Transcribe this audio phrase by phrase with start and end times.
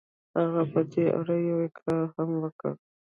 [0.37, 2.73] هغه په دې اړه يو اقرار هم وکړ.